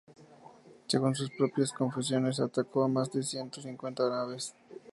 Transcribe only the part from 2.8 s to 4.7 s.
a más de ciento cincuenta naves.